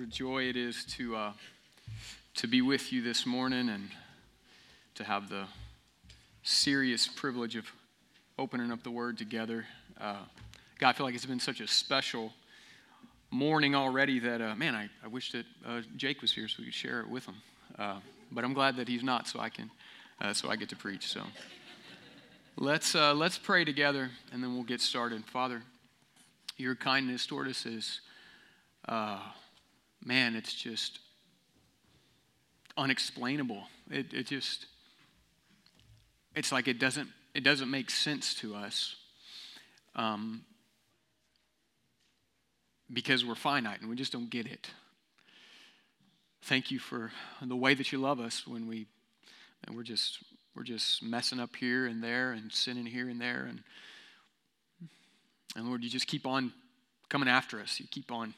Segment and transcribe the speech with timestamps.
[0.00, 1.32] What a joy it is to, uh,
[2.36, 3.90] to be with you this morning and
[4.94, 5.44] to have the
[6.42, 7.66] serious privilege of
[8.38, 9.66] opening up the Word together.
[10.00, 10.16] Uh,
[10.78, 12.32] God, I feel like it's been such a special
[13.30, 16.64] morning already that, uh, man, I, I wish that uh, Jake was here so we
[16.64, 17.36] could share it with him.
[17.78, 17.96] Uh,
[18.32, 19.70] but I'm glad that he's not, so I can,
[20.18, 21.08] uh, so I get to preach.
[21.08, 21.20] So
[22.56, 25.26] let's let's pray together, and then we'll get started.
[25.26, 25.60] Father,
[26.56, 28.00] your kindness toward us is
[30.04, 30.98] man, it's just
[32.76, 33.64] unexplainable.
[33.90, 34.66] It, it just,
[36.34, 38.96] it's like it doesn't, it doesn't make sense to us
[39.94, 40.42] um,
[42.92, 44.70] because we're finite and we just don't get it.
[46.42, 48.86] Thank you for the way that you love us when we,
[49.66, 50.18] and we're just,
[50.56, 53.62] we're just messing up here and there and sinning here and there and,
[55.56, 56.52] and Lord, you just keep on
[57.08, 57.80] coming after us.
[57.80, 58.34] You keep on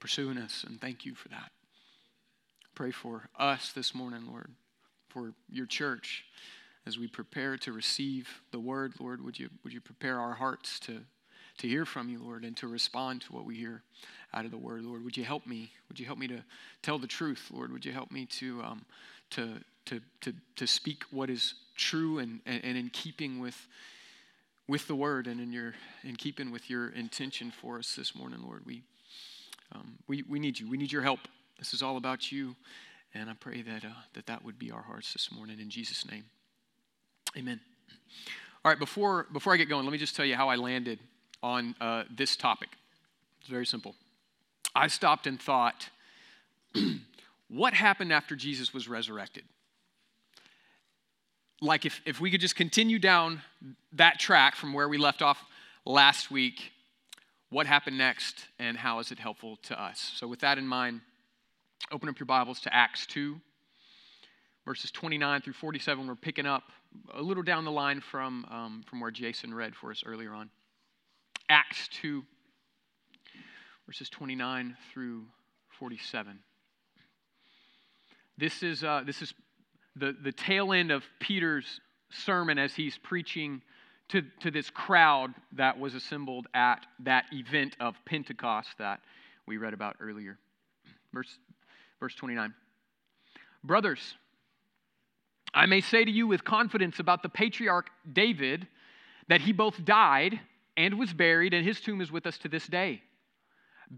[0.00, 1.50] pursuing us, and thank you for that.
[2.74, 4.50] Pray for us this morning, Lord,
[5.08, 6.24] for your church
[6.86, 9.22] as we prepare to receive the word, Lord.
[9.24, 11.00] Would you, would you prepare our hearts to,
[11.58, 13.82] to hear from you, Lord, and to respond to what we hear
[14.32, 15.04] out of the word, Lord?
[15.04, 15.72] Would you help me?
[15.88, 16.42] Would you help me to
[16.82, 17.72] tell the truth, Lord?
[17.72, 18.84] Would you help me to, um,
[19.30, 19.54] to,
[19.86, 23.66] to, to, to speak what is true and, and, and in keeping with
[24.68, 25.72] with the word and in your
[26.04, 28.66] in keeping with your intention for us this morning, Lord.
[28.66, 28.82] We
[29.74, 30.68] um, we, we need you.
[30.68, 31.20] We need your help.
[31.58, 32.54] This is all about you.
[33.14, 36.08] And I pray that, uh, that that would be our hearts this morning in Jesus'
[36.10, 36.24] name.
[37.36, 37.60] Amen.
[38.64, 40.98] All right, before, before I get going, let me just tell you how I landed
[41.42, 42.70] on uh, this topic.
[43.40, 43.94] It's very simple.
[44.74, 45.88] I stopped and thought,
[47.48, 49.44] what happened after Jesus was resurrected?
[51.60, 53.42] Like, if, if we could just continue down
[53.92, 55.42] that track from where we left off
[55.84, 56.72] last week,
[57.50, 60.12] what happened next and how is it helpful to us.
[60.16, 61.00] So, with that in mind,
[61.90, 63.40] open up your Bibles to Acts 2,
[64.66, 66.06] verses 29 through 47.
[66.06, 66.64] We're picking up
[67.14, 70.50] a little down the line from, um, from where Jason read for us earlier on.
[71.48, 72.22] Acts 2,
[73.86, 75.24] verses 29 through
[75.78, 76.38] 47.
[78.36, 79.32] This is, uh, this is
[79.96, 83.62] the, the tail end of Peter's sermon as he's preaching
[84.08, 89.00] to, to this crowd that was assembled at that event of Pentecost that
[89.46, 90.38] we read about earlier.
[91.12, 91.38] Verse,
[92.00, 92.54] verse 29.
[93.64, 94.14] Brothers,
[95.52, 98.66] I may say to you with confidence about the patriarch David
[99.28, 100.40] that he both died
[100.76, 103.02] and was buried, and his tomb is with us to this day.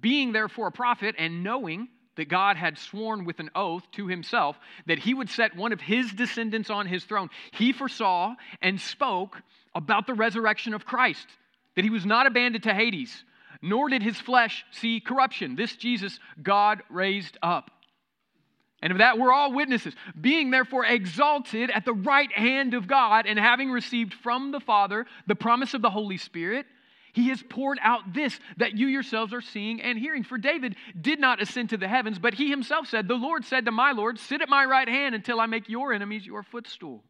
[0.00, 4.58] Being therefore a prophet and knowing that God had sworn with an oath to himself
[4.86, 9.40] that he would set one of his descendants on his throne, he foresaw and spoke
[9.74, 11.26] about the resurrection of Christ,
[11.76, 13.24] that he was not abandoned to Hades,
[13.62, 15.54] nor did his flesh see corruption.
[15.54, 17.70] This Jesus God raised up.
[18.82, 19.94] And of that we're all witnesses.
[20.18, 25.06] Being therefore exalted at the right hand of God, and having received from the Father
[25.26, 26.66] the promise of the Holy Spirit,
[27.12, 30.24] he has poured out this that you yourselves are seeing and hearing.
[30.24, 33.64] For David did not ascend to the heavens, but he himself said, The Lord said
[33.64, 37.02] to my Lord, Sit at my right hand until I make your enemies your footstool.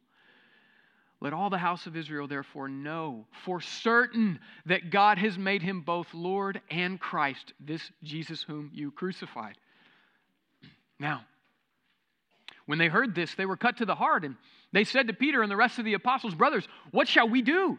[1.20, 5.82] Let all the house of Israel therefore know for certain that God has made him
[5.82, 9.56] both Lord and Christ, this Jesus whom you crucified.
[10.98, 11.24] Now,
[12.64, 14.36] when they heard this, they were cut to the heart, and
[14.72, 17.78] they said to Peter and the rest of the apostles, Brothers, what shall we do?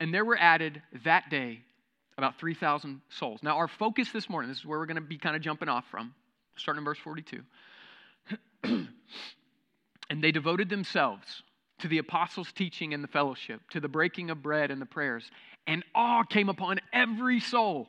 [0.00, 1.60] and there were added that day
[2.16, 3.42] about 3,000 souls.
[3.42, 5.68] Now, our focus this morning, this is where we're going to be kind of jumping
[5.68, 6.14] off from,
[6.56, 7.40] starting in verse 42.
[10.10, 11.42] and they devoted themselves
[11.80, 15.30] to the apostles' teaching and the fellowship, to the breaking of bread and the prayers,
[15.66, 17.88] and awe came upon every soul.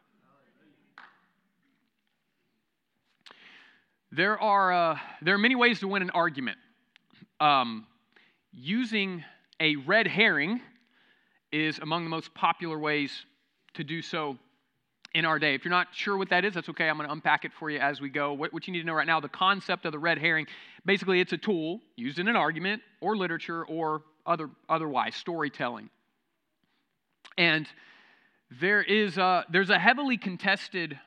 [4.13, 6.57] There are, uh, there are many ways to win an argument.
[7.39, 7.87] Um,
[8.51, 9.23] using
[9.61, 10.59] a red herring
[11.53, 13.25] is among the most popular ways
[13.75, 14.37] to do so
[15.13, 15.55] in our day.
[15.55, 16.89] If you're not sure what that is, that's okay.
[16.89, 18.33] I'm going to unpack it for you as we go.
[18.33, 20.45] What, what, you need to know right now the concept of the red herring
[20.85, 25.89] basically, it's a tool used in an argument or literature or other, otherwise, storytelling.
[27.37, 27.65] And
[28.59, 30.99] there is a, there's a heavily contested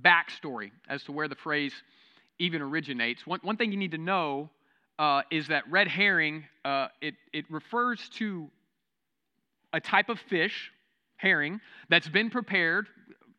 [0.00, 1.74] backstory as to where the phrase
[2.38, 3.26] even originates.
[3.26, 4.50] One, one thing you need to know
[4.98, 8.48] uh, is that red herring, uh, it, it refers to
[9.72, 10.72] a type of fish,
[11.16, 12.88] herring, that's been prepared,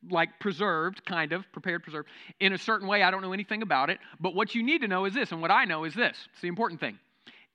[0.10, 2.10] like preserved, kind of, prepared, preserved,
[2.40, 3.04] in a certain way.
[3.04, 4.00] I don't know anything about it.
[4.20, 6.18] But what you need to know is this, and what I know is this.
[6.32, 7.00] It's the important thing.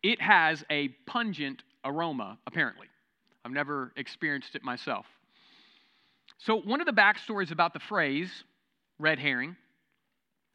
[0.02, 2.88] It has a pungent aroma, apparently.
[3.44, 5.06] I've never experienced it myself.
[6.38, 8.30] So, one of the backstories about the phrase
[8.98, 9.56] red herring,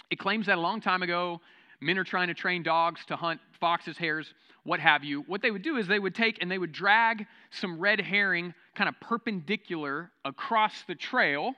[0.10, 1.42] it claims that a long time ago,
[1.82, 4.34] men are trying to train dogs to hunt foxes, hares,
[4.64, 5.22] what have you.
[5.22, 8.54] What they would do is they would take and they would drag some red herring
[8.76, 11.54] kind of perpendicular across the trail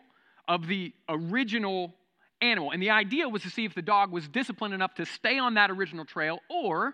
[0.47, 1.93] of the original
[2.41, 2.71] animal.
[2.71, 5.55] And the idea was to see if the dog was disciplined enough to stay on
[5.55, 6.93] that original trail or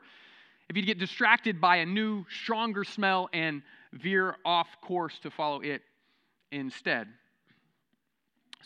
[0.69, 3.61] if you'd get distracted by a new, stronger smell and
[3.93, 5.81] veer off course to follow it
[6.51, 7.07] instead.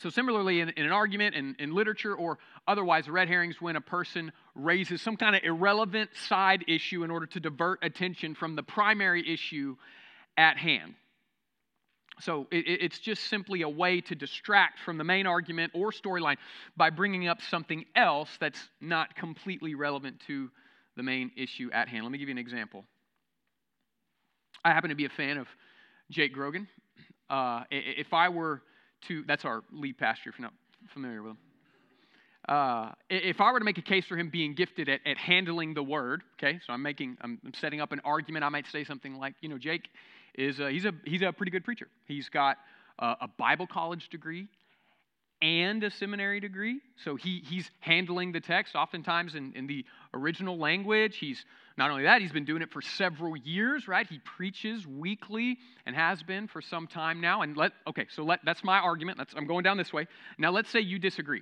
[0.02, 3.82] So, similarly, in, in an argument, in, in literature, or otherwise, red herrings when a
[3.82, 8.64] person raises some kind of irrelevant side issue in order to divert attention from the
[8.64, 9.76] primary issue
[10.38, 10.96] at hand.
[12.22, 16.38] So, it, it's just simply a way to distract from the main argument or storyline
[16.78, 20.50] by bringing up something else that's not completely relevant to
[20.96, 22.04] the main issue at hand.
[22.04, 22.86] Let me give you an example.
[24.64, 25.48] I happen to be a fan of
[26.10, 26.70] Jake Grogan.
[27.30, 28.62] Uh, if I were
[29.08, 30.54] to, that's our lead pastor, if you're not
[30.94, 31.38] familiar with him.
[32.48, 35.74] Uh, if I were to make a case for him being gifted at, at handling
[35.74, 38.44] the word, okay, so I'm making, I'm, I'm, setting up an argument.
[38.44, 39.90] I might say something like, you know, Jake
[40.34, 41.88] is a, he's a he's a pretty good preacher.
[42.06, 42.58] He's got
[42.98, 44.48] a, a Bible college degree
[45.42, 50.58] and a seminary degree, so he he's handling the text oftentimes in, in the original
[50.58, 51.18] language.
[51.18, 51.46] He's
[51.80, 54.06] not only that, he's been doing it for several years, right?
[54.06, 57.42] He preaches weekly and has been for some time now.
[57.42, 59.18] And let, okay, so let, that's my argument.
[59.18, 60.06] That's, I'm going down this way.
[60.38, 61.42] Now, let's say you disagree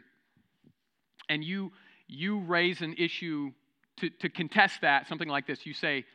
[1.28, 1.72] and you,
[2.08, 3.52] you raise an issue
[3.98, 5.66] to, to contest that, something like this.
[5.66, 6.06] You say,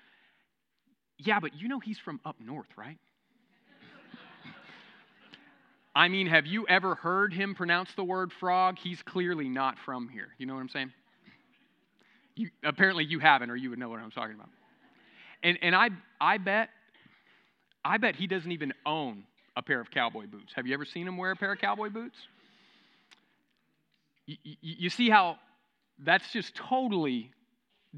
[1.19, 2.99] yeah, but you know he's from up north, right?
[5.95, 8.79] I mean, have you ever heard him pronounce the word frog?
[8.79, 10.29] He's clearly not from here.
[10.39, 10.93] You know what I'm saying?
[12.35, 14.49] You, apparently you haven't, or you would know what I'm talking about.
[15.43, 15.91] And, and I,
[16.21, 16.71] I bet,
[17.85, 19.25] I bet he doesn't even own
[19.55, 20.53] a pair of cowboy boots.
[20.55, 22.17] Have you ever seen him wear a pair of cowboy boots?
[24.27, 25.37] You, you, you see how
[25.99, 27.31] that's just totally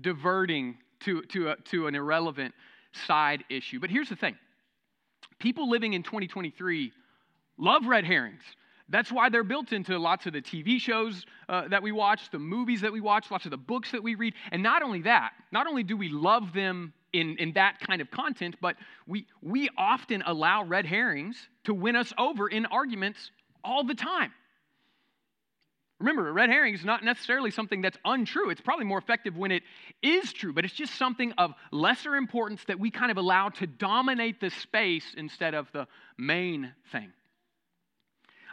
[0.00, 2.54] diverting to, to, a, to an irrelevant
[3.06, 3.78] side issue.
[3.78, 4.36] But here's the thing
[5.38, 6.92] people living in 2023
[7.56, 8.42] love red herrings.
[8.88, 12.38] That's why they're built into lots of the TV shows uh, that we watch, the
[12.38, 14.34] movies that we watch, lots of the books that we read.
[14.52, 18.10] And not only that, not only do we love them in, in that kind of
[18.10, 23.30] content, but we, we often allow red herrings to win us over in arguments
[23.62, 24.32] all the time.
[26.00, 28.50] Remember, a red herring is not necessarily something that's untrue.
[28.50, 29.62] It's probably more effective when it
[30.02, 33.66] is true, but it's just something of lesser importance that we kind of allow to
[33.66, 35.86] dominate the space instead of the
[36.18, 37.12] main thing.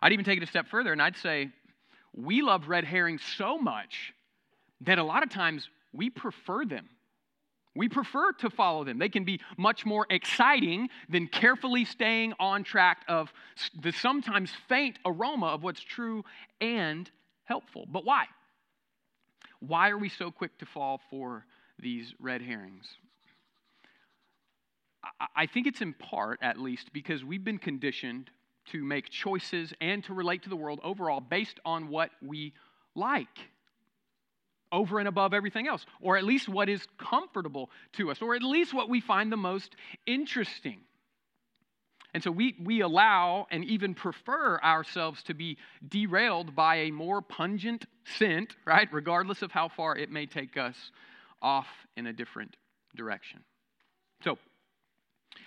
[0.02, 1.50] I'd even take it a step further and I'd say
[2.14, 4.14] we love red herrings so much
[4.82, 6.90] that a lot of times we prefer them.
[7.74, 8.98] We prefer to follow them.
[8.98, 13.32] They can be much more exciting than carefully staying on track of
[13.82, 16.26] the sometimes faint aroma of what's true
[16.60, 17.10] and
[17.46, 17.86] helpful.
[17.90, 18.26] But why?
[19.62, 21.46] Why are we so quick to fall for
[21.80, 22.88] these red herrings?
[25.36, 28.30] I think it's in part, at least, because we've been conditioned
[28.72, 32.54] to make choices and to relate to the world overall based on what we
[32.96, 33.28] like
[34.72, 38.42] over and above everything else, or at least what is comfortable to us, or at
[38.42, 39.76] least what we find the most
[40.06, 40.80] interesting.
[42.14, 47.22] And so we, we allow and even prefer ourselves to be derailed by a more
[47.22, 47.86] pungent
[48.18, 48.88] scent, right?
[48.92, 50.76] Regardless of how far it may take us
[51.42, 52.56] off in a different
[52.96, 53.40] direction.
[54.24, 54.38] So,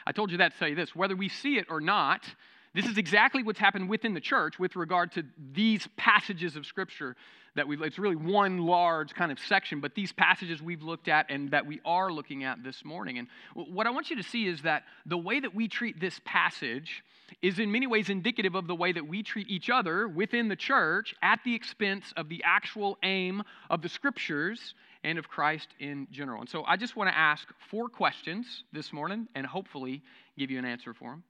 [0.06, 2.24] I told you that to tell you this whether we see it or not,
[2.74, 7.16] this is exactly what's happened within the church with regard to these passages of Scripture
[7.54, 11.26] that we it's really one large kind of section, but these passages we've looked at
[11.30, 13.18] and that we are looking at this morning.
[13.18, 16.20] And what I want you to see is that the way that we treat this
[16.24, 17.04] passage
[17.42, 20.56] is in many ways indicative of the way that we treat each other within the
[20.56, 26.08] church at the expense of the actual aim of the Scriptures and of Christ in
[26.10, 26.40] general.
[26.40, 30.02] And so I just want to ask four questions this morning and hopefully
[30.36, 31.22] give you an answer for them.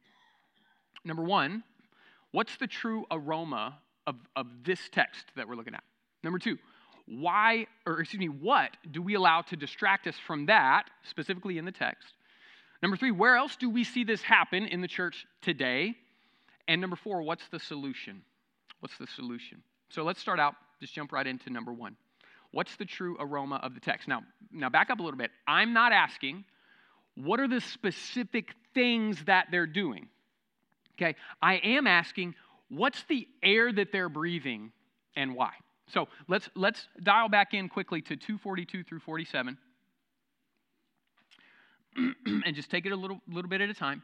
[1.04, 1.62] Number one,
[2.32, 5.84] what's the true aroma of, of this text that we're looking at?
[6.22, 6.56] Number two,
[7.06, 11.64] why, or excuse me, what do we allow to distract us from that, specifically in
[11.64, 12.14] the text?
[12.82, 15.94] Number three, where else do we see this happen in the church today?
[16.66, 18.22] And number four, what's the solution?
[18.80, 19.62] What's the solution?
[19.90, 21.96] So let's start out, just jump right into number one.
[22.52, 24.08] What's the true aroma of the text?
[24.08, 25.30] Now, now back up a little bit.
[25.46, 26.44] I'm not asking
[27.16, 30.08] what are the specific things that they're doing.
[30.96, 32.34] Okay, I am asking
[32.68, 34.72] what's the air that they're breathing
[35.16, 35.52] and why.
[35.88, 39.58] So let's let's dial back in quickly to 242 through 47
[41.96, 44.02] and just take it a little little bit at a time.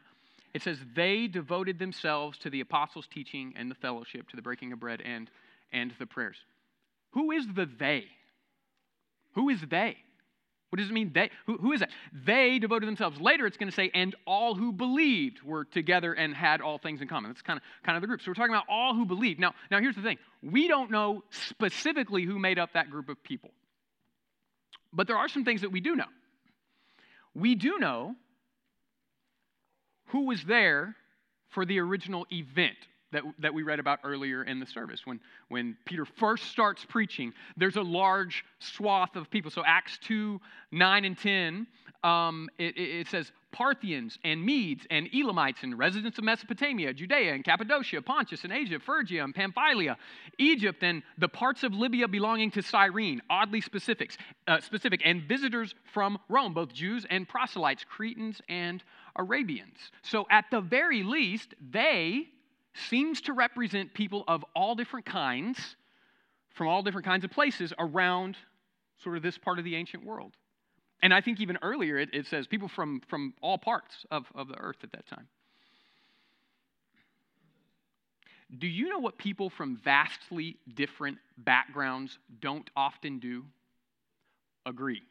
[0.53, 4.73] It says they devoted themselves to the apostles' teaching and the fellowship, to the breaking
[4.73, 5.29] of bread and
[5.71, 6.37] and the prayers.
[7.11, 8.05] Who is the they?
[9.33, 9.97] Who is they?
[10.71, 11.11] What does it mean?
[11.13, 11.89] They, who, who is that?
[12.13, 13.19] They devoted themselves.
[13.19, 17.01] Later, it's going to say, and all who believed were together and had all things
[17.01, 17.29] in common.
[17.29, 18.21] That's kind of, kind of the group.
[18.21, 19.37] So we're talking about all who believed.
[19.37, 23.21] Now, now, here's the thing we don't know specifically who made up that group of
[23.21, 23.51] people.
[24.93, 26.05] But there are some things that we do know.
[27.33, 28.15] We do know
[30.07, 30.95] who was there
[31.49, 32.77] for the original event
[33.11, 35.05] that, that we read about earlier in the service.
[35.05, 39.51] When, when Peter first starts preaching, there's a large swath of people.
[39.51, 40.39] So, Acts 2
[40.71, 41.67] 9 and 10,
[42.03, 47.43] um, it, it, says Parthians and Medes and Elamites and residents of Mesopotamia, Judea and
[47.43, 49.97] Cappadocia, Pontus and Asia, Phrygia and Pamphylia,
[50.37, 55.75] Egypt and the parts of Libya belonging to Cyrene, oddly specifics, uh, specific, and visitors
[55.93, 58.83] from Rome, both Jews and proselytes, Cretans and
[59.17, 59.91] Arabians.
[60.01, 62.29] So, at the very least, they
[62.89, 65.75] seems to represent people of all different kinds,
[66.55, 68.37] from all different kinds of places around
[69.03, 70.33] sort of this part of the ancient world.
[71.03, 74.47] And I think even earlier it, it says people from, from all parts of, of
[74.47, 75.27] the earth at that time.
[78.59, 83.45] Do you know what people from vastly different backgrounds don't often do?
[84.65, 85.01] Agree.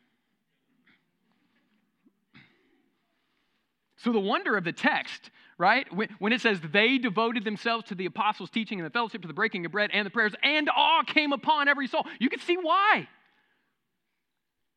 [4.02, 5.86] So, the wonder of the text, right,
[6.18, 9.34] when it says they devoted themselves to the apostles' teaching and the fellowship, to the
[9.34, 12.56] breaking of bread and the prayers, and awe came upon every soul, you can see
[12.56, 13.06] why.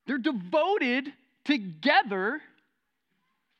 [0.07, 1.13] They're devoted
[1.45, 2.41] together.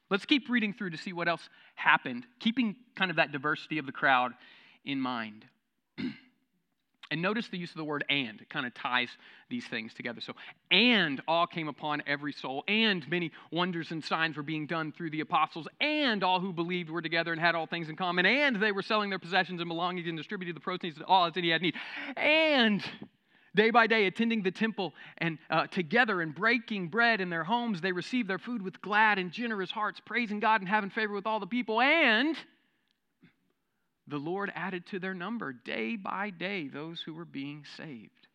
[0.10, 3.86] Let's keep reading through to see what else happened, keeping kind of that diversity of
[3.86, 4.34] the crowd
[4.84, 5.46] in mind.
[7.13, 8.41] And notice the use of the word and.
[8.41, 9.08] It kind of ties
[9.48, 10.20] these things together.
[10.20, 10.34] So,
[10.72, 15.12] and all came upon every soul, and many wonders and signs were being done through
[15.12, 18.60] the apostles, and all who believed were together and had all things in common, and
[18.60, 21.51] they were selling their possessions and belongings and distributed the proceeds to all as any
[21.51, 21.75] had need.
[22.17, 22.84] And
[23.53, 27.79] day by day, attending the temple and uh, together and breaking bread in their homes,
[27.79, 31.27] they received their food with glad and generous hearts, praising God and having favor with
[31.27, 31.79] all the people.
[31.79, 32.36] And
[34.13, 38.27] the Lord added to their number day by day those who were being saved.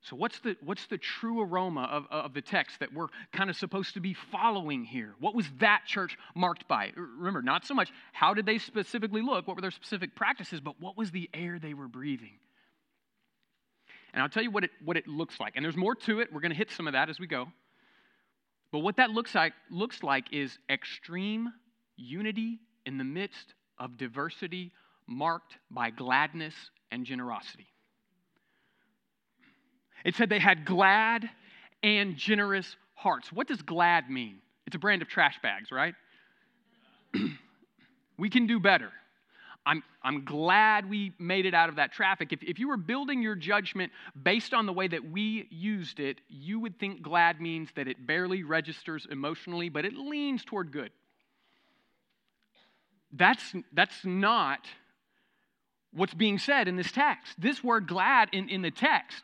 [0.00, 3.56] So, what's the, what's the true aroma of, of the text that we're kind of
[3.56, 5.12] supposed to be following here?
[5.20, 6.92] What was that church marked by?
[6.96, 10.80] Remember, not so much how did they specifically look, what were their specific practices, but
[10.80, 12.38] what was the air they were breathing?
[14.14, 15.56] And I'll tell you what it, what it looks like.
[15.56, 16.32] And there's more to it.
[16.32, 17.48] We're going to hit some of that as we go.
[18.70, 21.52] But what that looks like, looks like is extreme
[22.02, 24.72] unity in the midst of diversity
[25.06, 26.54] marked by gladness
[26.90, 27.66] and generosity.
[30.04, 31.28] It said they had glad
[31.82, 33.32] and generous hearts.
[33.32, 34.38] What does glad mean?
[34.66, 35.94] It's a brand of trash bags, right?
[38.18, 38.90] we can do better.
[39.64, 42.32] I'm, I'm glad we made it out of that traffic.
[42.32, 46.20] If, if you were building your judgment based on the way that we used it,
[46.28, 50.90] you would think glad means that it barely registers emotionally, but it leans toward good.
[53.12, 54.66] That's, that's not
[55.92, 57.34] what's being said in this text.
[57.38, 59.22] This word glad in, in the text,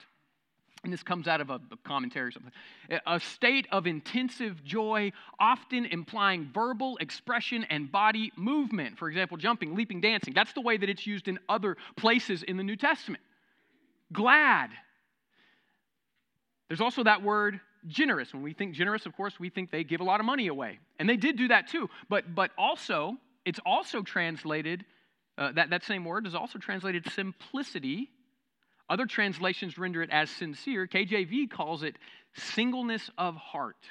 [0.84, 2.52] and this comes out of a, a commentary or something,
[3.06, 8.98] a state of intensive joy, often implying verbal expression and body movement.
[8.98, 10.34] For example, jumping, leaping, dancing.
[10.34, 13.22] That's the way that it's used in other places in the New Testament.
[14.12, 14.70] Glad.
[16.68, 18.32] There's also that word generous.
[18.32, 20.78] When we think generous, of course, we think they give a lot of money away.
[20.98, 21.88] And they did do that too.
[22.08, 23.16] But, but also,
[23.48, 24.84] it's also translated,
[25.38, 28.10] uh, that, that same word is also translated simplicity.
[28.90, 30.86] Other translations render it as sincere.
[30.86, 31.96] KJV calls it
[32.34, 33.86] singleness of heart.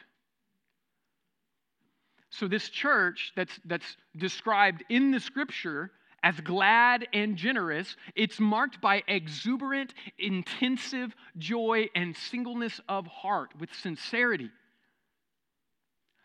[2.30, 5.90] So, this church that's, that's described in the scripture
[6.22, 13.74] as glad and generous, it's marked by exuberant, intensive joy and singleness of heart with
[13.74, 14.52] sincerity.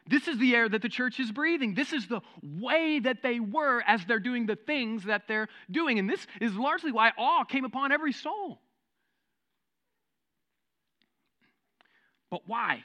[0.06, 1.74] This is the air that the church is breathing.
[1.74, 5.98] This is the way that they were as they're doing the things that they're doing.
[5.98, 8.60] And this is largely why awe came upon every soul.
[12.30, 12.82] But why?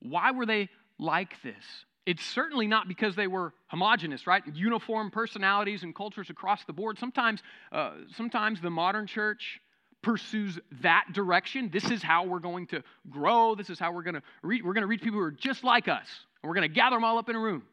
[0.00, 1.64] Why were they like this?
[2.06, 4.42] It's certainly not because they were homogenous, right?
[4.54, 6.98] Uniform personalities and cultures across the board.
[6.98, 9.60] Sometimes, uh, sometimes the modern church
[10.02, 11.70] pursues that direction.
[11.72, 13.54] This is how we're going to grow.
[13.54, 14.62] This is how we're going to reach.
[14.62, 16.06] We're going to reach people who are just like us,
[16.42, 17.64] and we're going to gather them all up in a room.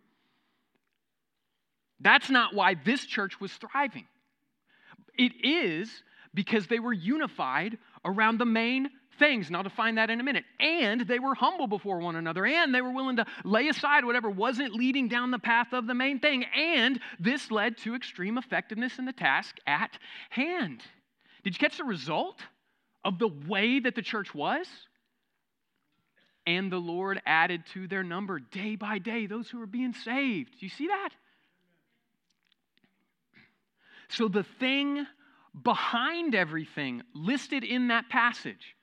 [1.99, 4.05] That's not why this church was thriving.
[5.17, 5.89] It is
[6.33, 10.43] because they were unified around the main things, and I'll define that in a minute.
[10.59, 14.29] And they were humble before one another, and they were willing to lay aside whatever
[14.29, 16.43] wasn't leading down the path of the main thing.
[16.43, 19.97] And this led to extreme effectiveness in the task at
[20.29, 20.83] hand.
[21.45, 22.41] Did you catch the result
[23.05, 24.67] of the way that the church was?
[26.45, 30.59] And the Lord added to their number day by day those who were being saved.
[30.59, 31.09] Do you see that?
[34.09, 35.05] So, the thing
[35.63, 38.75] behind everything listed in that passage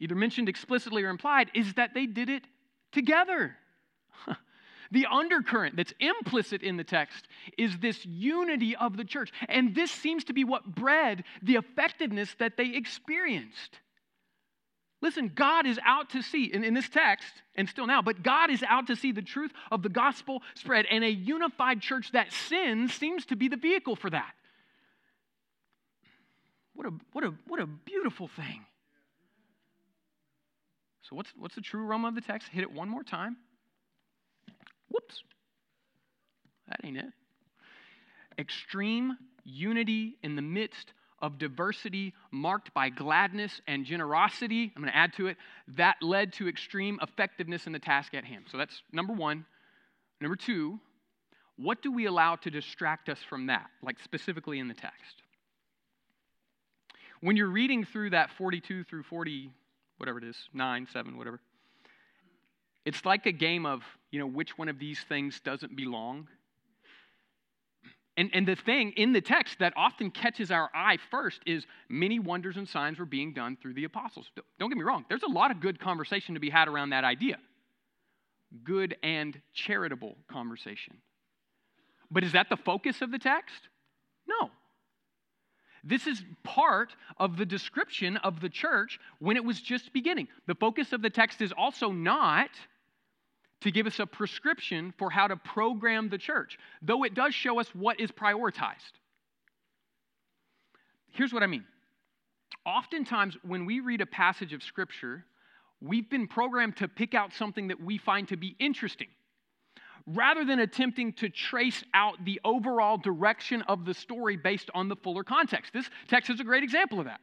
[0.00, 2.44] either mentioned explicitly or implied, is that they did it
[2.90, 3.56] together.
[4.90, 9.30] The undercurrent that's implicit in the text is this unity of the church.
[9.48, 13.78] And this seems to be what bred the effectiveness that they experienced.
[15.02, 18.50] Listen, God is out to see, in, in this text, and still now, but God
[18.50, 20.86] is out to see the truth of the gospel spread.
[20.90, 24.32] And a unified church that sins seems to be the vehicle for that.
[26.74, 28.64] What a, what a, what a beautiful thing.
[31.02, 32.48] So, what's, what's the true aroma of the text?
[32.48, 33.36] Hit it one more time.
[34.90, 35.22] Whoops.
[36.68, 37.12] That ain't it.
[38.38, 44.72] Extreme unity in the midst of diversity marked by gladness and generosity.
[44.74, 45.36] I'm going to add to it.
[45.76, 48.44] That led to extreme effectiveness in the task at hand.
[48.50, 49.44] So that's number one.
[50.20, 50.78] Number two,
[51.56, 55.22] what do we allow to distract us from that, like specifically in the text?
[57.20, 59.50] When you're reading through that 42 through 40
[60.00, 61.40] whatever it is, nine, seven, whatever.
[62.86, 66.28] It's like a game of, you know, which one of these things doesn't belong.
[68.16, 72.18] And, and the thing in the text that often catches our eye first is many
[72.18, 74.30] wonders and signs were being done through the apostles.
[74.58, 77.04] Don't get me wrong, there's a lot of good conversation to be had around that
[77.04, 77.38] idea.
[78.64, 80.98] Good and charitable conversation.
[82.10, 83.68] But is that the focus of the text?
[84.28, 84.50] No.
[85.84, 90.28] This is part of the description of the church when it was just beginning.
[90.46, 92.50] The focus of the text is also not
[93.60, 97.60] to give us a prescription for how to program the church, though it does show
[97.60, 98.92] us what is prioritized.
[101.12, 101.64] Here's what I mean.
[102.64, 105.24] Oftentimes, when we read a passage of Scripture,
[105.80, 109.08] we've been programmed to pick out something that we find to be interesting
[110.06, 114.96] rather than attempting to trace out the overall direction of the story based on the
[114.96, 115.72] fuller context.
[115.72, 117.20] This text is a great example of that.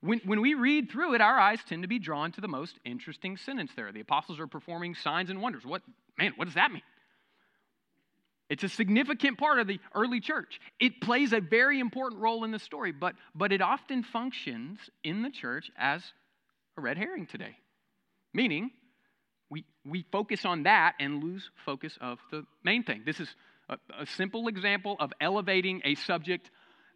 [0.00, 2.78] When, when we read through it, our eyes tend to be drawn to the most
[2.84, 3.92] interesting sentence there.
[3.92, 5.64] The apostles are performing signs and wonders.
[5.64, 5.82] What,
[6.18, 6.82] man, what does that mean?
[8.48, 10.58] It's a significant part of the early church.
[10.80, 15.22] It plays a very important role in the story, but, but it often functions in
[15.22, 16.02] the church as
[16.76, 17.56] a red herring today.
[18.34, 18.70] Meaning,
[19.50, 23.02] we, we focus on that and lose focus of the main thing.
[23.04, 23.28] This is
[23.68, 26.50] a, a simple example of elevating a subject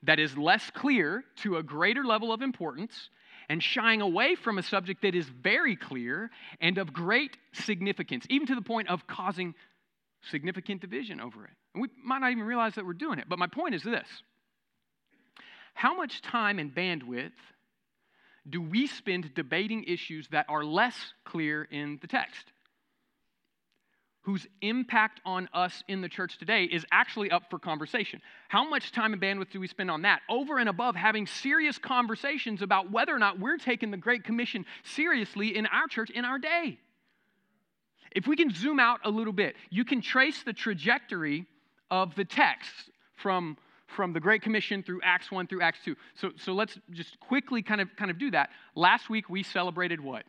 [0.07, 3.11] that is less clear to a greater level of importance
[3.49, 8.47] and shying away from a subject that is very clear and of great significance, even
[8.47, 9.55] to the point of causing
[10.31, 11.51] significant division over it.
[11.75, 13.29] And we might not even realize that we're doing it.
[13.29, 14.09] But my point is this
[15.75, 17.33] How much time and bandwidth
[18.49, 22.53] do we spend debating issues that are less clear in the text?
[24.25, 28.23] Whose impact on us in the church today is actually up for conversation.
[28.49, 30.23] How much time and bandwidth do we spend on that?
[30.31, 34.65] Over and above having serious conversations about whether or not we're taking the Great Commission
[34.83, 36.79] seriously in our church in our day.
[38.13, 41.47] If we can zoom out a little bit, you can trace the trajectory
[41.91, 43.59] of the text from
[43.95, 45.95] from the Great Commission through Acts 1 through Acts 2.
[46.15, 48.51] So, so let's just quickly kind of, kind of do that.
[48.75, 50.25] Last week we celebrated what?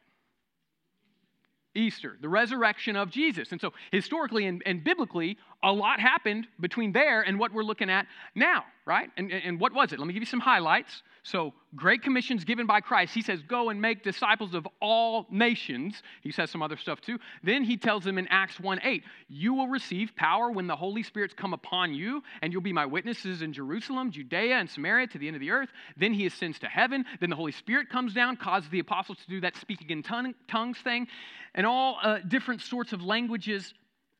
[1.76, 3.52] Easter, the resurrection of Jesus.
[3.52, 7.90] And so, historically and, and biblically, a lot happened between there and what we're looking
[7.90, 8.64] at now.
[8.86, 9.10] Right?
[9.18, 10.00] And, and what was it?
[10.00, 11.02] Let me give you some highlights.
[11.24, 13.16] So, Great Commissions given by Christ.
[13.16, 16.04] He says, Go and make disciples of all nations.
[16.22, 17.18] He says some other stuff too.
[17.44, 21.02] Then he tells them in Acts 1 8, You will receive power when the Holy
[21.02, 25.18] Spirit's come upon you, and you'll be my witnesses in Jerusalem, Judea, and Samaria to
[25.18, 25.70] the end of the earth.
[25.98, 27.06] Then he ascends to heaven.
[27.20, 30.78] Then the Holy Spirit comes down, causes the apostles to do that speaking in tongues
[30.78, 31.08] thing,
[31.56, 33.74] and all uh, different sorts of languages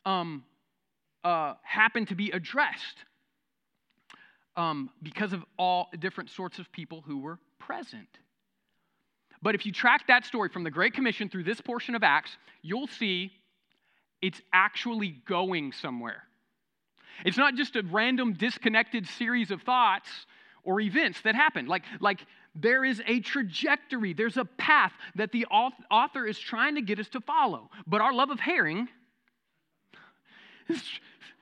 [0.06, 0.44] um,
[1.24, 3.06] uh, happen to be addressed
[4.58, 8.08] um, because of all different sorts of people who were present.
[9.42, 12.38] But if you track that story from the Great Commission through this portion of Acts,
[12.62, 13.32] you'll see
[14.22, 16.24] it's actually going somewhere.
[17.24, 20.10] It's not just a random disconnected series of thoughts
[20.64, 21.68] or events that happen.
[21.68, 26.82] Like, like there is a trajectory, there's a path that the author is trying to
[26.82, 27.70] get us to follow.
[27.86, 28.88] But our love of herring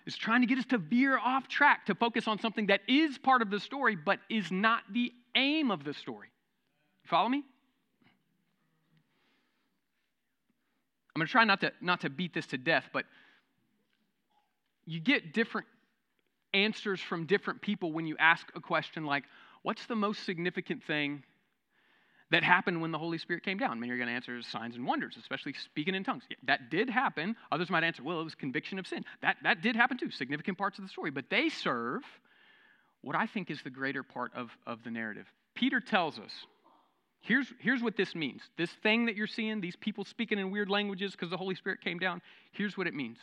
[0.05, 3.17] is trying to get us to veer off track, to focus on something that is
[3.17, 6.27] part of the story, but is not the aim of the story.
[7.05, 7.43] Follow me?
[11.15, 13.05] I'm going to try not to, not to beat this to death, but
[14.85, 15.67] you get different
[16.53, 19.23] answers from different people when you ask a question like,
[19.61, 21.23] What's the most significant thing
[22.33, 23.79] that happened when the Holy Spirit came down?
[23.79, 26.23] Many are going to answer signs and wonders, especially speaking in tongues.
[26.47, 27.35] That did happen.
[27.51, 29.05] Others might answer, well, it was conviction of sin.
[29.21, 31.11] That, that did happen too, significant parts of the story.
[31.11, 32.01] But they serve
[33.03, 35.27] what I think is the greater part of, of the narrative.
[35.53, 36.31] Peter tells us
[37.21, 38.41] here's, here's what this means.
[38.57, 41.81] This thing that you're seeing, these people speaking in weird languages because the Holy Spirit
[41.81, 42.19] came down,
[42.51, 43.19] here's what it means.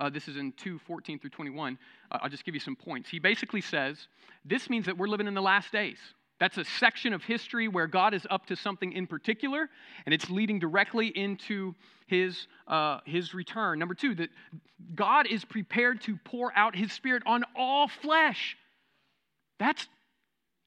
[0.00, 1.78] Uh, this is in 2 14 through 21.
[2.10, 3.08] Uh, I'll just give you some points.
[3.08, 4.08] He basically says
[4.44, 5.98] this means that we're living in the last days.
[6.40, 9.68] That's a section of history where God is up to something in particular,
[10.04, 11.74] and it's leading directly into
[12.06, 13.78] his, uh, his return.
[13.78, 14.30] Number two, that
[14.94, 18.56] God is prepared to pour out his spirit on all flesh.
[19.58, 19.86] That's,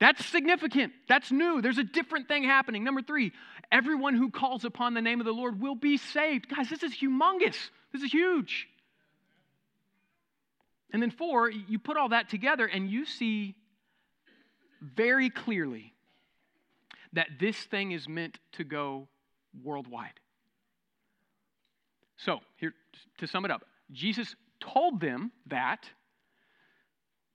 [0.00, 0.94] that's significant.
[1.06, 1.60] That's new.
[1.60, 2.82] There's a different thing happening.
[2.82, 3.32] Number three,
[3.70, 6.48] everyone who calls upon the name of the Lord will be saved.
[6.48, 7.56] Guys, this is humongous.
[7.92, 8.68] This is huge.
[10.92, 13.54] And then four, you put all that together and you see
[14.80, 15.94] very clearly
[17.12, 19.08] that this thing is meant to go
[19.62, 20.20] worldwide.
[22.16, 22.74] So, here
[23.18, 25.88] to sum it up, Jesus told them that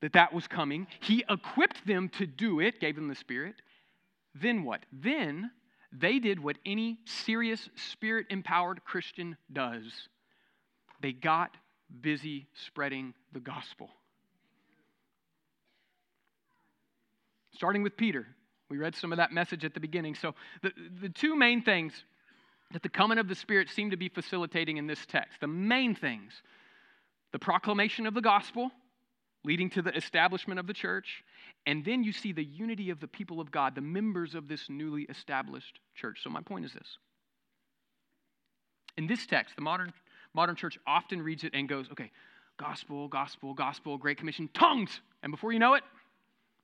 [0.01, 0.85] that that was coming.
[0.99, 3.55] He equipped them to do it, gave them the spirit.
[4.35, 4.81] Then what?
[4.91, 5.49] Then
[5.93, 10.09] they did what any serious spirit empowered Christian does.
[11.01, 11.55] They got
[12.01, 13.91] busy spreading the gospel.
[17.63, 18.27] Starting with Peter.
[18.69, 20.15] We read some of that message at the beginning.
[20.15, 21.93] So, the, the two main things
[22.73, 25.95] that the coming of the Spirit seem to be facilitating in this text the main
[25.95, 26.33] things
[27.31, 28.69] the proclamation of the gospel,
[29.45, 31.23] leading to the establishment of the church,
[31.65, 34.69] and then you see the unity of the people of God, the members of this
[34.69, 36.19] newly established church.
[36.21, 36.97] So, my point is this.
[38.97, 39.93] In this text, the modern,
[40.33, 42.11] modern church often reads it and goes, okay,
[42.57, 44.99] gospel, gospel, gospel, Great Commission, tongues.
[45.23, 45.83] And before you know it,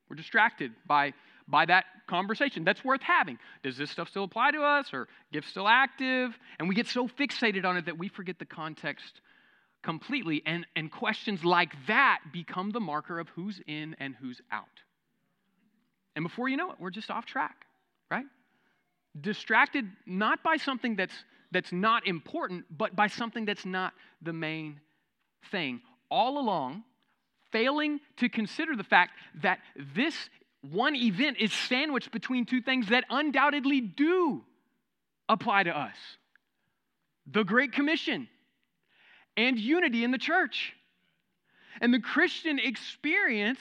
[0.10, 1.14] we're distracted by,
[1.48, 2.64] by that conversation.
[2.64, 3.38] That's worth having.
[3.64, 4.94] Does this stuff still apply to us?
[4.94, 6.38] Or gifts still active?
[6.58, 9.22] And we get so fixated on it that we forget the context
[9.84, 10.42] completely.
[10.46, 14.66] And, and questions like that become the marker of who's in and who's out.
[16.16, 17.66] And before you know it, we're just off track,
[18.10, 18.26] right?
[19.22, 21.14] Distracted not by something that's,
[21.52, 24.80] that's not important, but by something that's not the main
[25.52, 25.82] thing.
[26.12, 26.84] All along,
[27.52, 29.60] failing to consider the fact that
[29.96, 30.16] this
[30.62, 34.44] one event is sandwiched between two things that undoubtedly do
[35.28, 35.96] apply to us
[37.32, 38.28] the Great Commission
[39.38, 40.74] and unity in the church.
[41.80, 43.60] And the Christian experience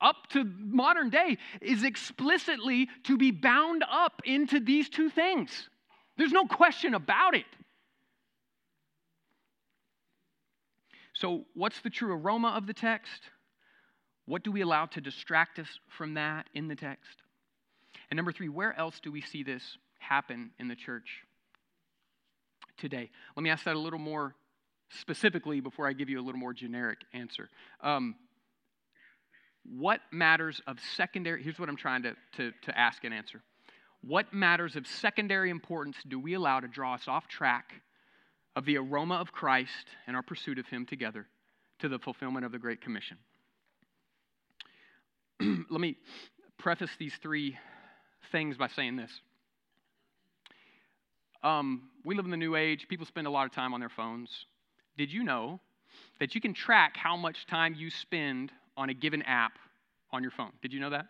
[0.00, 5.68] up to modern day is explicitly to be bound up into these two things.
[6.18, 7.46] There's no question about it.
[11.16, 13.22] So, what's the true aroma of the text?
[14.26, 17.22] What do we allow to distract us from that in the text?
[18.10, 19.62] And number three, where else do we see this
[19.98, 21.22] happen in the church
[22.76, 23.08] today?
[23.34, 24.34] Let me ask that a little more
[24.90, 27.48] specifically before I give you a little more generic answer.
[27.80, 28.14] Um,
[29.64, 33.40] what matters of secondary, here's what I'm trying to, to, to ask and answer.
[34.02, 37.72] What matters of secondary importance do we allow to draw us off track
[38.56, 41.26] of the aroma of Christ and our pursuit of Him together
[41.78, 43.18] to the fulfillment of the Great Commission?
[45.40, 45.96] Let me
[46.58, 47.56] preface these three
[48.32, 49.12] things by saying this.
[51.44, 53.90] Um, we live in the new age, people spend a lot of time on their
[53.90, 54.30] phones.
[54.98, 55.60] Did you know
[56.18, 59.52] that you can track how much time you spend on a given app
[60.12, 60.52] on your phone.
[60.62, 61.06] Did you know that?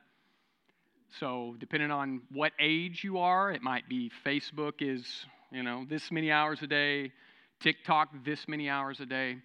[1.21, 5.07] So, depending on what age you are, it might be Facebook is,
[5.53, 7.13] you know, this many hours a day,
[7.61, 9.37] TikTok this many hours a day.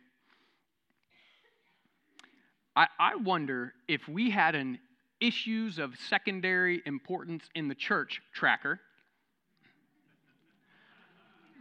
[2.75, 4.79] I, I wonder if we had an
[5.19, 8.79] issues of secondary importance in the church tracker.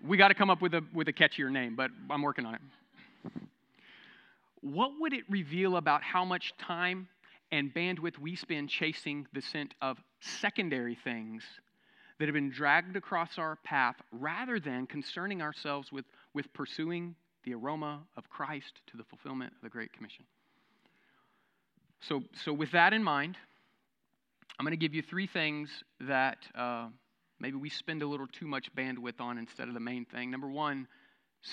[0.07, 2.55] We got to come up with a, with a catchier name, but I'm working on
[2.55, 2.61] it.
[4.63, 7.09] What would it reveal about how much time
[7.53, 11.43] and bandwidth we spend chasing the scent of secondary things
[12.19, 16.05] that have been dragged across our path rather than concerning ourselves with,
[16.35, 17.15] with pursuing
[17.45, 20.25] the aroma of Christ to the fulfillment of the Great Commission?
[22.01, 23.37] So, so with that in mind,
[24.59, 26.89] I'm going to give you three things that uh,
[27.39, 30.31] maybe we spend a little too much bandwidth on instead of the main thing.
[30.31, 30.87] Number one,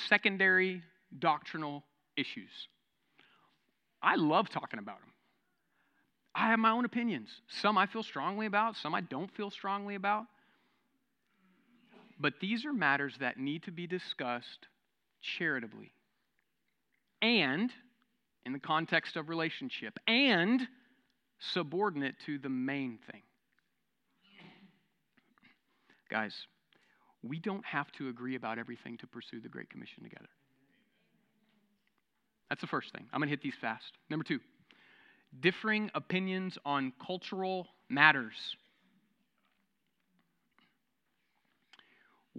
[0.09, 0.81] secondary
[1.19, 1.83] doctrinal
[2.15, 2.49] issues.
[4.01, 5.11] I love talking about them.
[6.35, 7.29] I have my own opinions.
[7.61, 10.25] Some I feel strongly about, some I don't feel strongly about.
[12.19, 14.67] But these are matters that need to be discussed
[15.21, 15.91] charitably
[17.21, 17.71] and
[18.45, 20.61] in the context of relationship and
[21.39, 23.21] subordinate to the main thing.
[26.09, 26.33] Guys,
[27.21, 30.29] we don't have to agree about everything to pursue the Great Commission together.
[32.49, 33.05] That's the first thing.
[33.11, 33.97] I'm going to hit these fast.
[34.09, 34.39] Number two,
[35.41, 38.35] differing opinions on cultural matters.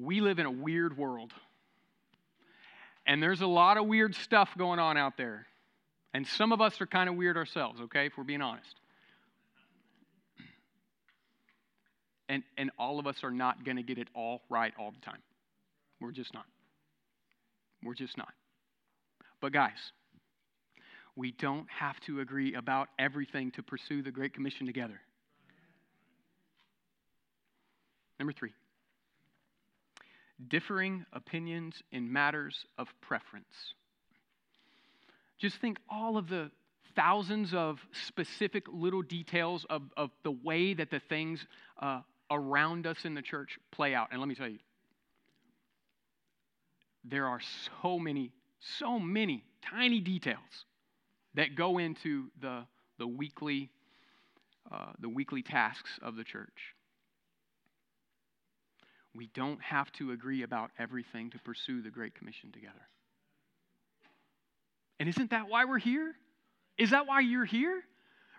[0.00, 1.32] We live in a weird world.
[3.04, 5.46] And there's a lot of weird stuff going on out there.
[6.14, 8.74] And some of us are kind of weird ourselves, okay, if we're being honest.
[12.28, 15.00] And, and all of us are not going to get it all right all the
[15.00, 15.20] time.
[16.00, 16.44] We're just not.
[17.82, 18.32] We're just not.
[19.40, 19.92] But, guys,
[21.16, 25.00] we don't have to agree about everything to pursue the Great Commission together.
[28.18, 28.52] Number three,
[30.46, 33.74] differing opinions in matters of preference.
[35.38, 36.50] Just think all of the
[36.94, 41.44] thousands of specific little details of, of the way that the things
[41.80, 44.08] uh, around us in the church play out.
[44.10, 44.58] And let me tell you,
[47.04, 47.40] there are
[47.82, 48.32] so many,
[48.78, 50.64] so many tiny details
[51.34, 52.64] that go into the,
[52.98, 53.70] the, weekly,
[54.72, 56.74] uh, the weekly tasks of the church.
[59.18, 62.86] We don't have to agree about everything to pursue the Great Commission together.
[65.00, 66.14] And isn't that why we're here?
[66.78, 67.82] Is that why you're here?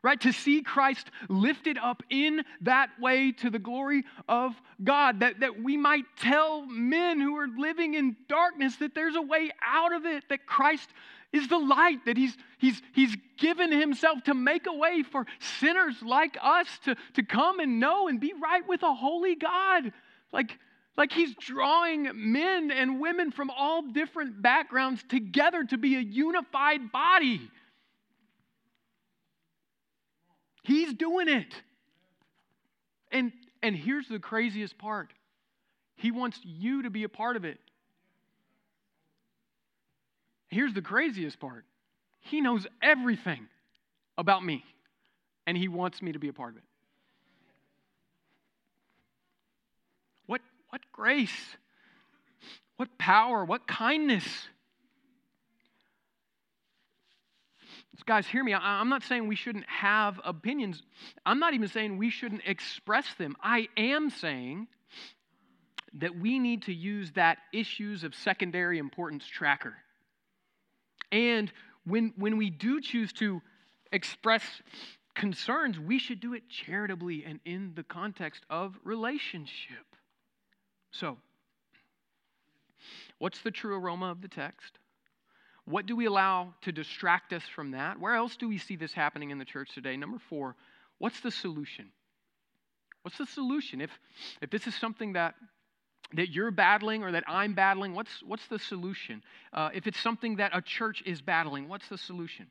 [0.01, 0.21] Right?
[0.21, 5.61] To see Christ lifted up in that way to the glory of God, that, that
[5.61, 10.05] we might tell men who are living in darkness that there's a way out of
[10.05, 10.87] it, that Christ
[11.33, 15.25] is the light, that he's, he's, he's given himself to make a way for
[15.59, 19.91] sinners like us to, to come and know and be right with a holy God.
[20.31, 20.57] Like,
[20.99, 26.91] like he's drawing men and women from all different backgrounds together to be a unified
[26.91, 27.49] body.
[30.61, 31.53] He's doing it.
[33.13, 33.31] And,
[33.63, 35.13] and here's the craziest part
[35.95, 37.59] He wants you to be a part of it.
[40.49, 41.63] Here's the craziest part
[42.19, 43.47] He knows everything
[44.17, 44.65] about me,
[45.47, 46.68] and He wants me to be a part of it.
[50.69, 51.55] What grace!
[52.77, 53.43] What power!
[53.43, 54.25] What kindness!
[57.97, 58.53] So guys, hear me.
[58.53, 60.81] I'm not saying we shouldn't have opinions.
[61.25, 63.35] I'm not even saying we shouldn't express them.
[63.43, 64.67] I am saying
[65.95, 69.73] that we need to use that issues of secondary importance tracker.
[71.11, 71.51] And
[71.85, 73.41] when, when we do choose to
[73.91, 74.43] express
[75.13, 79.88] concerns, we should do it charitably and in the context of relationship.
[80.91, 81.17] So,
[83.19, 84.79] what's the true aroma of the text?
[85.65, 87.99] What do we allow to distract us from that?
[87.99, 89.95] Where else do we see this happening in the church today?
[89.97, 90.55] Number four,
[90.97, 91.91] what's the solution?
[93.03, 93.79] What's the solution?
[93.79, 93.91] If,
[94.41, 95.35] if this is something that,
[96.13, 99.21] that you're battling or that I'm battling, what's, what's the solution?
[99.53, 102.47] Uh, if it's something that a church is battling, what's the solution?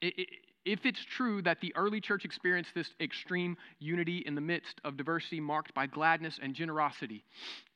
[0.00, 0.28] It, it,
[0.68, 4.98] if it's true that the early church experienced this extreme unity in the midst of
[4.98, 7.24] diversity marked by gladness and generosity,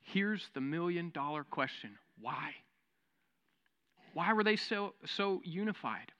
[0.02, 2.50] here's the million dollar question why?
[4.12, 6.12] Why were they so, so unified?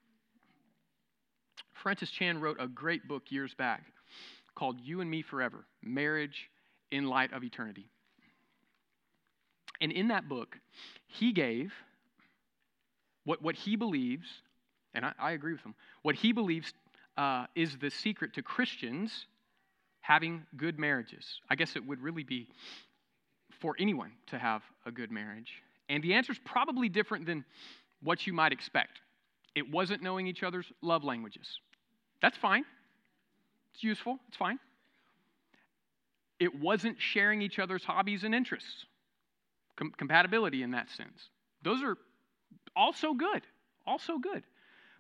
[1.75, 3.85] Francis Chan wrote a great book years back
[4.55, 6.49] called You and Me Forever Marriage
[6.91, 7.91] in Light of Eternity.
[9.83, 10.57] And in that book,
[11.07, 11.73] he gave
[13.25, 14.27] what, what he believes
[14.95, 16.73] and I, I agree with him, what he believes
[17.17, 19.27] uh, is the secret to Christians
[20.01, 21.41] having good marriages.
[21.49, 22.49] I guess it would really be
[23.61, 25.63] for anyone to have a good marriage.
[25.89, 27.45] And the answer is probably different than
[28.03, 29.01] what you might expect.
[29.55, 31.47] It wasn't knowing each other's love languages.
[32.21, 32.65] That's fine.
[33.75, 34.19] It's useful.
[34.29, 34.59] It's fine.
[36.41, 38.87] It wasn't sharing each other's hobbies and interests.
[39.77, 41.31] Com- compatibility in that sense.
[41.63, 41.97] Those are
[42.75, 43.43] also good.
[43.87, 44.43] Also good.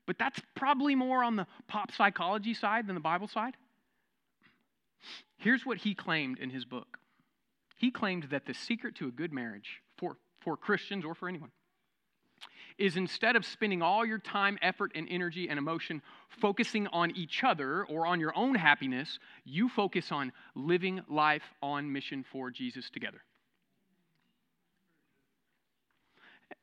[0.06, 3.56] But that's probably more on the pop psychology side than the Bible side.
[5.36, 6.98] Here's what he claimed in his book
[7.76, 11.50] he claimed that the secret to a good marriage for, for Christians or for anyone
[12.78, 17.44] is instead of spending all your time, effort, and energy and emotion focusing on each
[17.44, 22.88] other or on your own happiness, you focus on living life on mission for Jesus
[22.90, 23.22] together.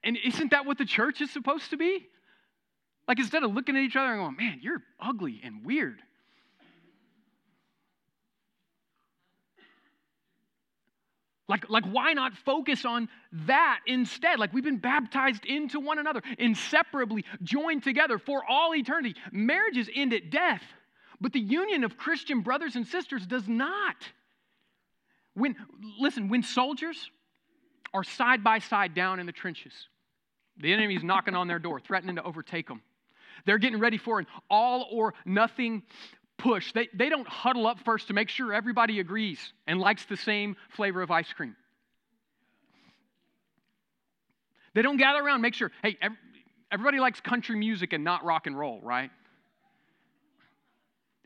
[0.03, 2.07] And isn't that what the church is supposed to be?
[3.09, 5.99] Like instead of looking at each other and going, man, you're ugly and weird.
[11.47, 13.09] Like, like, why not focus on
[13.47, 14.37] that instead?
[14.37, 19.15] Like, we've been baptized into one another, inseparably joined together for all eternity.
[19.31, 20.61] Marriages end at death,
[21.19, 23.95] but the union of Christian brothers and sisters does not.
[25.33, 25.55] When,
[25.99, 27.09] listen, when soldiers
[27.91, 29.73] are side by side down in the trenches,
[30.57, 32.83] the enemy's knocking on their door, threatening to overtake them.
[33.45, 35.83] They're getting ready for an all or nothing
[36.37, 36.71] push.
[36.73, 40.55] They, they don't huddle up first to make sure everybody agrees and likes the same
[40.69, 41.55] flavor of ice cream.
[44.73, 45.97] They don't gather around, make sure, hey,
[46.71, 49.11] everybody likes country music and not rock and roll, right?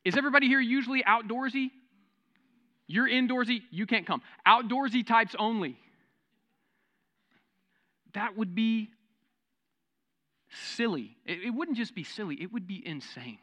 [0.04, 1.69] Is everybody here usually outdoorsy?
[2.88, 4.21] You're indoorsy, you can't come.
[4.47, 5.78] Outdoorsy types only.
[8.13, 8.89] That would be
[10.76, 11.18] silly.
[11.26, 13.39] It, it wouldn't just be silly, it would be insane.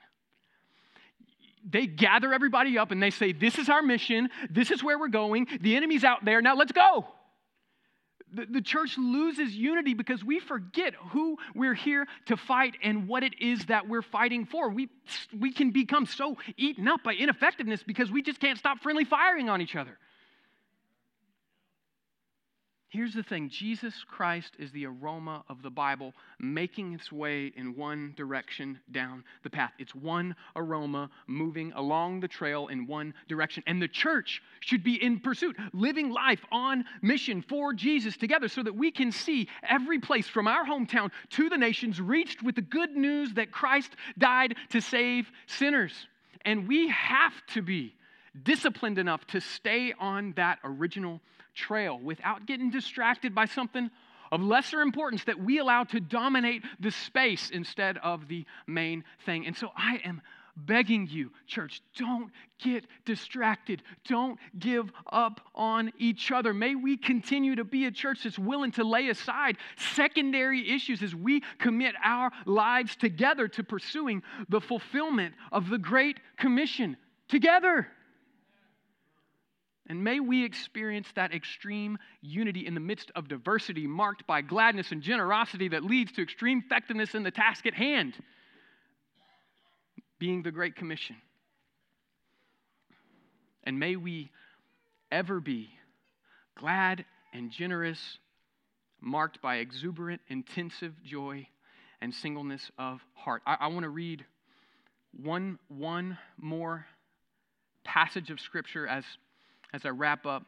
[1.69, 4.31] They gather everybody up and they say, This is our mission.
[4.51, 5.47] This is where we're going.
[5.61, 6.41] The enemy's out there.
[6.41, 7.07] Now let's go.
[8.33, 13.25] The, the church loses unity because we forget who we're here to fight and what
[13.25, 14.71] it is that we're fighting for.
[14.71, 14.89] We,
[15.37, 19.51] we can become so eaten up by ineffectiveness because we just can't stop friendly firing
[19.51, 19.99] on each other.
[22.91, 27.77] Here's the thing Jesus Christ is the aroma of the Bible making its way in
[27.77, 29.71] one direction down the path.
[29.79, 33.63] It's one aroma moving along the trail in one direction.
[33.69, 38.65] And the church should be in pursuit, living life on mission for Jesus together so
[38.65, 42.61] that we can see every place from our hometown to the nations reached with the
[42.61, 45.93] good news that Christ died to save sinners.
[46.45, 47.95] And we have to be
[48.43, 51.21] disciplined enough to stay on that original
[51.55, 53.91] trail without getting distracted by something
[54.33, 59.47] of lesser importance that we allow to dominate the space instead of the main thing.
[59.47, 60.23] And so I am
[60.57, 63.83] begging you, church, don't get distracted.
[64.07, 66.53] Don't give up on each other.
[66.53, 71.15] May we continue to be a church that's willing to lay aside secondary issues as
[71.15, 76.97] we commit our lives together to pursuing the fulfillment of the Great Commission
[77.29, 77.89] together.
[79.91, 84.93] And may we experience that extreme unity in the midst of diversity marked by gladness
[84.93, 88.15] and generosity that leads to extreme effectiveness in the task at hand,
[90.21, 91.17] being the Great Commission.
[93.65, 94.31] And may we
[95.11, 95.71] ever be
[96.57, 97.99] glad and generous,
[99.01, 101.49] marked by exuberant, intensive joy
[102.01, 103.43] and singleness of heart.
[103.45, 104.25] I, I want to read
[105.21, 106.87] one, one more
[107.83, 109.05] passage of Scripture as
[109.73, 110.45] as I wrap up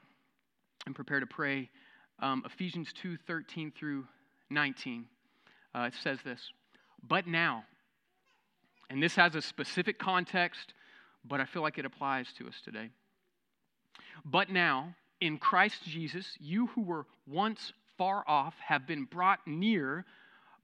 [0.87, 1.71] and prepare to pray,
[2.21, 4.07] um, Ephesians 2 13 through
[4.51, 5.07] 19,
[5.75, 6.41] uh, it says this
[7.07, 7.65] But now,
[8.91, 10.75] and this has a specific context,
[11.25, 12.91] but I feel like it applies to us today.
[14.25, 20.05] But now, in Christ Jesus, you who were once far off have been brought near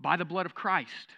[0.00, 1.14] by the blood of Christ.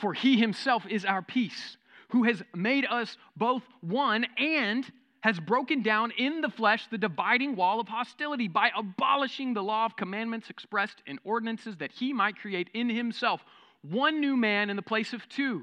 [0.00, 1.76] For he himself is our peace,
[2.10, 4.90] who has made us both one and
[5.20, 9.84] has broken down in the flesh the dividing wall of hostility by abolishing the law
[9.84, 13.44] of commandments expressed in ordinances that he might create in himself
[13.82, 15.62] one new man in the place of two,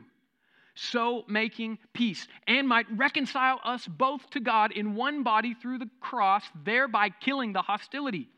[0.74, 5.90] so making peace, and might reconcile us both to God in one body through the
[6.00, 8.30] cross, thereby killing the hostility.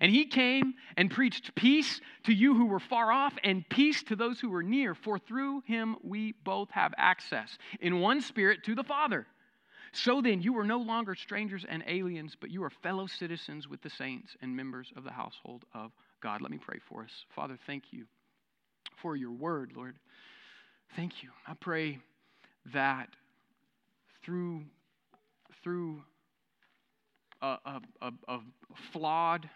[0.00, 4.16] And he came and preached peace to you who were far off and peace to
[4.16, 8.74] those who were near, for through him we both have access in one spirit to
[8.74, 9.26] the Father.
[9.92, 13.82] So then, you are no longer strangers and aliens, but you are fellow citizens with
[13.82, 15.90] the saints and members of the household of
[16.22, 16.40] God.
[16.40, 17.10] Let me pray for us.
[17.34, 18.04] Father, thank you
[19.02, 19.96] for your word, Lord.
[20.96, 21.30] thank you.
[21.46, 21.98] I pray
[22.72, 23.08] that
[24.24, 24.62] through,
[25.64, 26.02] through
[27.42, 28.38] a, a, a, a
[28.92, 29.48] flawed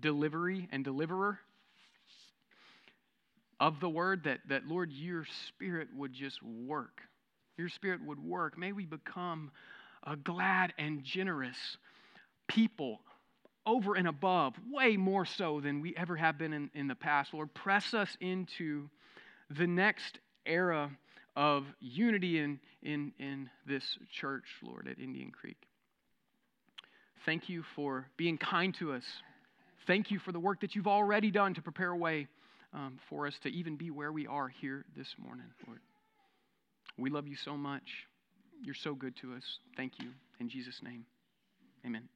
[0.00, 1.38] delivery and deliverer
[3.58, 7.00] of the word, that, that, Lord, your spirit would just work.
[7.60, 8.56] Your spirit would work.
[8.56, 9.50] May we become
[10.02, 11.76] a glad and generous
[12.48, 13.00] people
[13.66, 17.34] over and above, way more so than we ever have been in, in the past.
[17.34, 18.88] Lord, press us into
[19.50, 20.90] the next era
[21.36, 25.58] of unity in, in, in this church, Lord, at Indian Creek.
[27.26, 29.04] Thank you for being kind to us.
[29.86, 32.26] Thank you for the work that you've already done to prepare a way
[32.72, 35.80] um, for us to even be where we are here this morning, Lord.
[37.00, 38.06] We love you so much.
[38.62, 39.42] You're so good to us.
[39.74, 40.10] Thank you.
[40.38, 41.06] In Jesus' name,
[41.84, 42.08] amen.